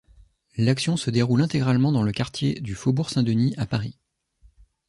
L'action 0.57 0.97
se 0.97 1.11
déroule 1.11 1.43
intégralement 1.43 1.91
dans 1.91 2.01
le 2.01 2.11
quartier 2.11 2.59
du 2.59 2.73
Faubourg 2.73 3.11
Saint-Denis 3.11 3.53
à 3.57 3.67
Paris. 3.67 3.99